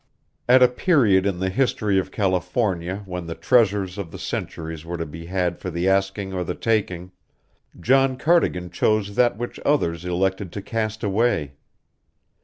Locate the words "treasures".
3.35-3.99